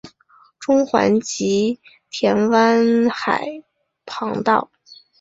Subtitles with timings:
[0.59, 3.61] 中环及田湾海
[4.03, 4.71] 旁道。